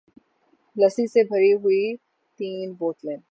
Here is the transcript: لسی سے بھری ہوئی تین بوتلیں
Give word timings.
لسی 0.75 1.05
سے 1.07 1.23
بھری 1.23 1.53
ہوئی 1.53 1.83
تین 2.39 2.73
بوتلیں 2.79 3.17